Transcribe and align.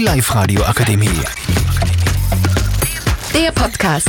Die 0.00 0.06
Live-Radio 0.06 0.62
Akademie. 0.62 1.20
Der 3.34 3.52
Podcast. 3.52 4.08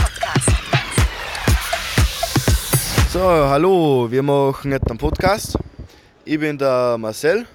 So, 3.12 3.20
hallo, 3.20 4.10
wir 4.10 4.24
machen 4.24 4.72
jetzt 4.72 4.90
einen 4.90 4.98
Podcast. 4.98 5.58
Ich 6.24 6.40
bin 6.40 6.58
der 6.58 6.98
Marcel, 6.98 7.46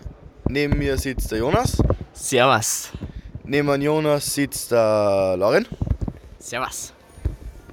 neben 0.51 0.77
mir 0.77 0.99
sitzt 0.99 1.33
der 1.33 1.38
Jonas, 1.38 1.79
Servus. 2.12 2.91
neben 3.45 3.80
Jonas 3.80 4.35
sitzt 4.35 4.71
der 4.71 5.34
Lauren, 5.39 5.66
Servus. 6.39 6.93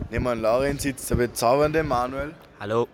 neben 0.10 0.42
Lauren 0.42 0.80
sitzt 0.80 1.10
der 1.10 1.16
bezaubernde 1.16 1.84
Manuel 1.84 2.34
Hallo. 2.62 2.88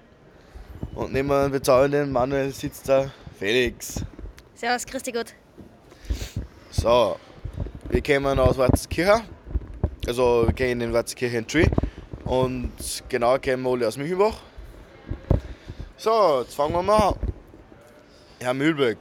und 0.95 1.13
neben 1.13 1.29
dem 1.29 1.51
bezaubernden 1.51 2.11
Manuel 2.11 2.51
sitzt 2.51 2.87
der 2.87 3.11
Felix. 3.37 4.03
Servus, 4.55 4.87
grüß 4.87 5.03
dich 5.03 5.13
gut. 5.13 5.35
So, 6.71 7.17
wir 7.89 8.03
kommen 8.03 8.39
aus 8.39 8.57
Watzkirchen, 8.57 9.23
also 10.07 10.43
wir 10.45 10.53
gehen 10.53 10.79
in 10.81 10.93
Watzkirchen 10.93 11.47
Tree 11.47 11.67
und 12.25 12.71
genau 13.09 13.37
kommen 13.39 13.63
wir 13.63 13.71
alle 13.71 13.87
aus 13.87 13.97
Mühlbach. 13.97 14.37
So, 15.97 16.41
jetzt 16.41 16.55
fangen 16.55 16.73
wir 16.73 16.83
mal 16.83 17.09
an. 17.09 17.15
Herr 18.39 18.53
Mühlböck, 18.53 18.97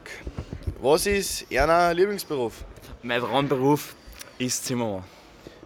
was 0.80 1.06
ist 1.06 1.46
Ihr 1.50 1.94
Lieblingsberuf? 1.94 2.64
Mein 3.02 3.20
Traumberuf 3.20 3.94
ist 4.38 4.64
Zimmermann. 4.64 5.04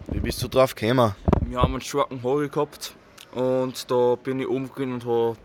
Wie 0.07 0.19
bist 0.19 0.43
du 0.43 0.47
drauf 0.47 0.75
gekommen? 0.75 1.15
Wir 1.47 1.59
haben 1.59 1.73
einen 1.73 1.81
starken 1.81 2.21
Hagel 2.23 2.49
gehabt 2.49 2.93
und 3.33 3.89
da 3.89 4.15
bin 4.15 4.41
ich 4.41 4.47
umgegangen 4.47 4.95
und 4.95 5.05
habe 5.05 5.37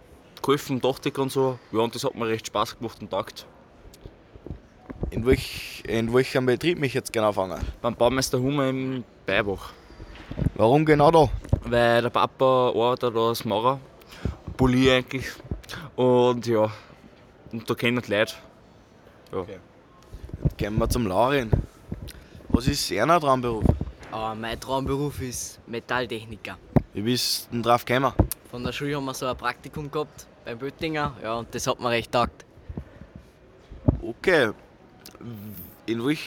geholfen, 0.42 0.80
Dachdecker 0.80 1.22
und 1.22 1.32
so. 1.32 1.58
Ja, 1.72 1.80
und 1.80 1.94
das 1.94 2.04
hat 2.04 2.14
mir 2.16 2.26
recht 2.26 2.48
Spaß 2.48 2.78
gemacht 2.78 3.00
und 3.00 3.10
taugt. 3.10 3.46
In, 5.10 5.24
welch, 5.24 5.82
in 5.86 6.12
welchem 6.12 6.44
Betrieb 6.44 6.78
mich 6.78 6.92
jetzt 6.92 7.12
genau 7.12 7.32
fangen? 7.32 7.58
Beim 7.80 7.94
Baumeister 7.94 8.38
Hummer 8.38 8.68
im 8.68 9.04
Beibach. 9.24 9.72
Warum 10.54 10.84
genau 10.84 11.10
da? 11.10 11.30
Weil 11.64 12.02
der 12.02 12.10
Papa 12.10 12.68
arbeitet 12.68 13.16
als 13.16 13.44
Maurer, 13.44 13.80
Polier 14.56 14.96
eigentlich. 14.96 15.26
Und 15.96 16.46
ja, 16.46 16.70
und 17.52 17.68
da 17.68 17.74
kennen 17.74 18.02
die 18.06 18.12
Leute. 18.12 18.34
Ja. 19.32 19.44
Gehen 20.56 20.78
wir 20.78 20.88
zum 20.90 21.06
Lauren. 21.06 21.50
Was 22.50 22.66
ist 22.66 22.90
Ihr 22.90 23.06
Traumberuf? 23.06 23.64
Aber 24.10 24.34
mein 24.34 24.60
Traumberuf 24.60 25.20
ist 25.22 25.58
Metalltechniker. 25.66 26.58
Wie 26.92 27.02
bist 27.02 27.46
du 27.46 27.52
denn 27.52 27.62
drauf 27.62 27.84
gekommen? 27.84 28.12
Von 28.50 28.62
der 28.62 28.72
Schule 28.72 28.96
haben 28.96 29.06
wir 29.06 29.14
so 29.14 29.26
ein 29.26 29.36
Praktikum 29.36 29.90
gehabt 29.90 30.26
beim 30.44 30.58
Böttinger, 30.58 31.14
ja, 31.22 31.34
und 31.34 31.54
das 31.54 31.66
hat 31.66 31.80
mir 31.80 31.90
recht 31.90 32.12
taugt. 32.12 32.44
Okay. 34.02 34.52
In, 35.86 36.04
welch, 36.04 36.20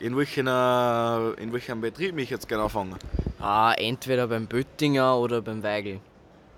in, 0.00 0.16
welchen, 0.16 0.46
äh, 0.46 1.42
in 1.42 1.52
welchem 1.52 1.80
Betrieb 1.80 2.14
mich 2.14 2.30
jetzt 2.30 2.48
genau 2.48 2.68
fangen? 2.68 2.96
Ah, 3.38 3.72
entweder 3.76 4.26
beim 4.26 4.46
Böttinger 4.46 5.16
oder 5.18 5.42
beim 5.42 5.62
Weigel. 5.62 6.00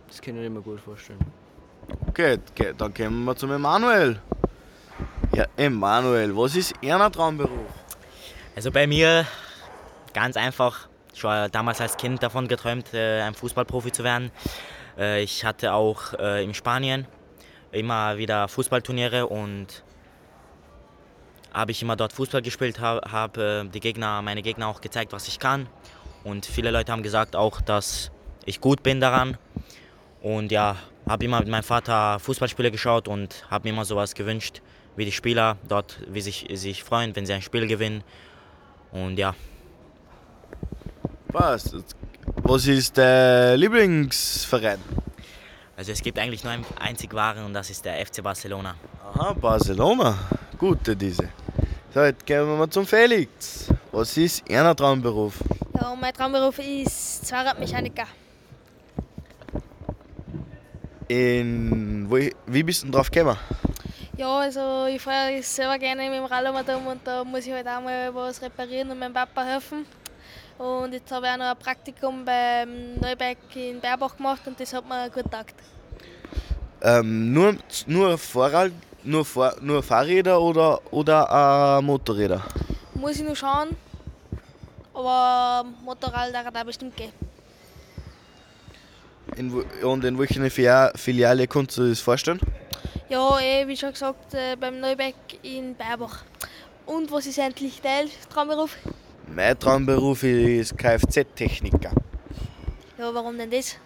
Das 0.06 0.22
kann 0.22 0.42
ich 0.42 0.50
mir 0.50 0.62
gut 0.62 0.80
vorstellen. 0.80 1.18
Okay, 2.06 2.38
okay, 2.50 2.72
dann 2.76 2.94
kommen 2.94 3.24
wir 3.24 3.36
zum 3.36 3.52
Emanuel. 3.52 4.20
Ja, 5.34 5.46
Emanuel, 5.56 6.34
was 6.36 6.56
ist 6.56 6.74
Ihr 6.80 6.96
Traumberuf? 7.10 7.66
Also 8.56 8.70
bei 8.70 8.86
mir 8.86 9.26
ganz 10.14 10.36
einfach, 10.36 10.88
schon 11.14 11.50
damals 11.52 11.80
als 11.80 11.96
Kind 11.96 12.22
davon 12.22 12.48
geträumt, 12.48 12.94
äh, 12.94 13.20
ein 13.22 13.34
Fußballprofi 13.34 13.92
zu 13.92 14.04
werden. 14.04 14.30
Äh, 14.96 15.22
Ich 15.22 15.44
hatte 15.44 15.72
auch 15.72 16.14
in 16.14 16.54
Spanien 16.54 17.06
immer 17.72 18.16
wieder 18.16 18.48
Fußballturniere 18.48 19.26
und 19.26 19.84
habe 21.52 21.72
ich 21.72 21.82
immer 21.82 21.96
dort 21.96 22.12
Fußball 22.12 22.42
gespielt, 22.42 22.80
habe 22.80 23.10
hab, 23.10 23.36
äh, 23.36 23.64
die 23.64 23.80
Gegner, 23.80 24.22
meine 24.22 24.42
Gegner 24.42 24.68
auch 24.68 24.80
gezeigt, 24.80 25.12
was 25.12 25.28
ich 25.28 25.38
kann. 25.38 25.68
Und 26.24 26.46
viele 26.46 26.70
Leute 26.70 26.92
haben 26.92 27.02
gesagt 27.02 27.36
auch, 27.36 27.60
dass 27.60 28.10
ich 28.44 28.60
gut 28.60 28.82
bin 28.82 29.00
daran. 29.00 29.38
Und 30.20 30.52
ja, 30.52 30.76
habe 31.08 31.24
immer 31.24 31.38
mit 31.40 31.48
meinem 31.48 31.62
Vater 31.62 32.18
Fußballspiele 32.18 32.70
geschaut 32.70 33.08
und 33.08 33.44
habe 33.50 33.68
mir 33.68 33.74
immer 33.74 33.84
sowas 33.84 34.14
gewünscht, 34.14 34.62
wie 34.96 35.04
die 35.04 35.12
Spieler 35.12 35.56
dort, 35.68 36.00
wie 36.08 36.20
sich, 36.20 36.46
sich 36.52 36.82
freuen, 36.82 37.14
wenn 37.14 37.24
sie 37.24 37.32
ein 37.32 37.42
Spiel 37.42 37.66
gewinnen. 37.66 38.02
Und 38.90 39.18
ja, 39.18 39.34
Passt. 41.32 41.76
Was 42.42 42.66
ist 42.66 42.96
der 42.96 43.56
Lieblingsverein? 43.56 44.78
also 45.76 45.92
es 45.92 46.02
gibt 46.02 46.18
eigentlich 46.18 46.42
nur 46.42 46.52
einen 46.52 46.64
einzig 46.80 47.14
wahren 47.14 47.44
und 47.44 47.52
das 47.52 47.70
ist 47.70 47.84
der 47.84 48.04
FC 48.04 48.22
Barcelona. 48.22 48.74
Aha, 49.14 49.32
Barcelona. 49.34 50.18
Gute 50.58 50.96
diese. 50.96 51.28
So, 51.94 52.02
jetzt 52.02 52.26
gehen 52.26 52.44
wir 52.44 52.56
mal 52.56 52.68
zum 52.68 52.84
Felix. 52.84 53.68
Was 53.92 54.16
ist 54.16 54.42
Ihr 54.50 54.74
Traumberuf? 54.74 55.34
Ja, 55.80 55.94
mein 55.94 56.12
Traumberuf 56.12 56.58
ist 56.58 57.26
Zweiradmechaniker. 57.26 58.08
In, 61.06 62.06
wo, 62.10 62.16
wie 62.46 62.62
bist 62.64 62.82
du 62.82 62.86
denn 62.86 62.92
drauf 62.92 63.08
gekommen? 63.08 63.38
Ja, 64.16 64.38
also 64.38 64.86
ich 64.86 65.00
fahre 65.00 65.40
selber 65.44 65.78
gerne 65.78 66.10
mit 66.10 66.18
dem 66.18 66.24
Rallye 66.24 66.74
um 66.74 66.86
und 66.88 67.06
da 67.06 67.22
muss 67.22 67.46
ich 67.46 67.52
halt 67.52 67.68
auch 67.68 67.80
mal 67.80 68.12
was 68.12 68.42
reparieren 68.42 68.90
und 68.90 68.98
meinem 68.98 69.14
Papa 69.14 69.44
helfen. 69.44 69.86
Und 70.58 70.92
jetzt 70.92 71.12
habe 71.12 71.26
ich 71.26 71.32
auch 71.32 71.38
noch 71.38 71.50
ein 71.50 71.56
Praktikum 71.56 72.24
beim 72.24 72.94
Neubeck 73.00 73.38
in 73.54 73.80
Berbach 73.80 74.16
gemacht 74.16 74.42
und 74.44 74.58
das 74.58 74.72
hat 74.72 74.88
mir 74.88 75.08
gut 75.08 75.22
getaugt. 75.22 75.54
Ähm, 76.82 77.32
nur, 77.32 77.56
nur, 77.86 78.18
Fahrrad, 78.18 78.72
nur, 79.04 79.24
Fahr, 79.24 79.54
nur 79.60 79.82
Fahrräder 79.82 80.40
oder, 80.40 80.80
oder 80.90 81.78
äh, 81.78 81.82
Motorräder? 81.82 82.42
Muss 82.94 83.16
ich 83.16 83.22
noch 83.22 83.36
schauen, 83.36 83.68
aber 84.94 85.64
Motorrad 85.84 86.34
darf 86.34 86.52
da 86.52 86.64
bestimmt 86.64 86.96
gehen. 86.96 87.12
In, 89.36 89.52
und 89.82 90.04
in 90.04 90.18
welcher 90.18 90.92
Filiale 90.96 91.46
kannst 91.46 91.78
du 91.78 91.88
das 91.88 92.00
vorstellen? 92.00 92.40
Ja, 93.08 93.38
eh, 93.40 93.66
wie 93.66 93.76
schon 93.76 93.92
gesagt, 93.92 94.34
äh, 94.34 94.56
beim 94.56 94.80
Neubeck 94.80 95.14
in 95.42 95.74
Berbach. 95.76 96.24
Und 96.86 97.10
was 97.12 97.26
ist 97.26 97.38
endlich 97.38 97.80
dein 97.82 98.08
Traumberuf? 98.32 98.76
Mein 99.26 99.58
Traumberuf 99.58 100.22
ist 100.22 100.76
Kfz-Techniker. 100.76 101.92
Ja, 102.98 103.14
warum 103.14 103.38
denn 103.38 103.50
das? 103.50 103.76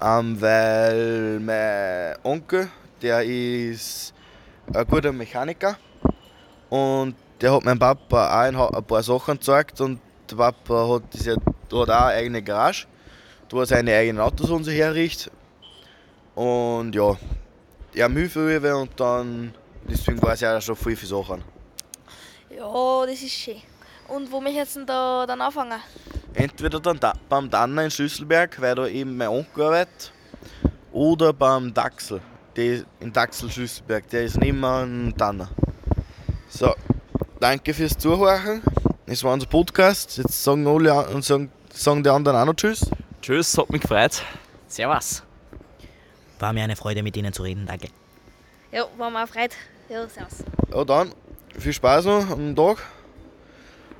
Ähm, 0.00 0.40
weil 0.40 1.40
mein 1.40 2.16
Onkel, 2.22 2.70
der 3.00 3.22
ist 3.22 4.14
ein 4.74 4.86
guter 4.86 5.12
Mechaniker 5.12 5.76
und 6.70 7.14
der 7.40 7.52
hat 7.52 7.64
meinem 7.64 7.78
Papa 7.78 8.48
auch 8.48 8.72
ein, 8.72 8.84
paar 8.84 9.02
Sachen 9.02 9.38
gezeigt 9.38 9.80
und 9.80 10.00
der 10.30 10.36
Papa 10.36 10.88
hat, 10.88 11.02
ja, 11.24 11.34
hat 11.34 11.72
auch 11.72 11.82
eine 11.88 12.04
eigene 12.16 12.42
Garage, 12.42 12.86
wo 13.50 13.60
er 13.60 13.66
seine 13.66 13.94
eigenen 13.94 14.20
Autos 14.20 14.48
und 14.50 14.64
so 14.64 14.70
herrichtet. 14.70 15.32
Und 16.34 16.94
ja, 16.94 17.16
er 17.94 18.04
hat 18.06 18.12
Hilfe 18.12 18.76
und 18.76 18.98
dann, 18.98 19.54
deswegen 19.88 20.22
weiß 20.22 20.40
ich 20.40 20.48
auch 20.48 20.62
schon 20.62 20.76
viel 20.76 20.96
für 20.96 21.06
Sachen. 21.06 21.44
Ja, 22.48 23.06
das 23.06 23.22
ist 23.22 23.32
schön. 23.32 23.60
Und 24.08 24.30
wo 24.30 24.40
möchtest 24.40 24.76
du 24.76 24.84
da 24.86 25.26
dann 25.26 25.40
anfangen? 25.40 25.80
Entweder 26.34 26.80
dann 26.80 26.98
da, 26.98 27.12
beim 27.28 27.50
Danner 27.50 27.84
in 27.84 27.90
Schlüsselberg, 27.90 28.60
weil 28.60 28.74
da 28.74 28.86
eben 28.86 29.16
mein 29.16 29.28
Onkel 29.28 29.64
arbeitet, 29.64 30.12
oder 30.92 31.32
beim 31.32 31.72
Dachsel, 31.72 32.20
der 32.56 32.84
in 33.00 33.12
Dachsel 33.12 33.50
Schlüsselberg, 33.50 34.08
der 34.10 34.24
ist 34.24 34.38
neben 34.38 34.60
dem 34.62 35.14
Danner. 35.16 35.48
So, 36.48 36.74
danke 37.40 37.74
fürs 37.74 37.96
Zuhören. 37.96 38.62
Das 39.06 39.24
war 39.24 39.32
unser 39.32 39.46
Podcast. 39.46 40.18
Jetzt 40.18 40.42
sagen 40.44 40.66
alle 40.66 40.92
an- 40.92 41.14
und 41.14 41.24
sagen, 41.24 41.50
sagen 41.72 42.02
die 42.02 42.10
anderen 42.10 42.36
auch 42.36 42.44
noch 42.44 42.54
Tschüss. 42.54 42.90
Tschüss, 43.20 43.56
hat 43.56 43.70
mich 43.70 43.82
gefreut. 43.82 44.22
Servus. 44.68 45.22
War 46.38 46.52
mir 46.52 46.64
eine 46.64 46.76
Freude, 46.76 47.02
mit 47.02 47.16
Ihnen 47.16 47.32
zu 47.32 47.42
reden. 47.42 47.66
Danke. 47.66 47.88
Ja, 48.70 48.86
war 48.98 49.10
mir 49.10 49.24
auch 49.24 49.28
freut. 49.28 49.52
Ja, 49.88 50.08
servus. 50.08 50.44
Ja, 50.72 50.84
dann 50.84 51.12
viel 51.58 51.72
Spaß 51.72 52.04
noch 52.06 52.30
am 52.30 52.56
Tag 52.56 52.78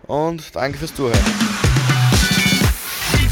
und 0.07 0.55
danke 0.55 0.79
fürs 0.79 0.95
Zuhören. 0.95 1.72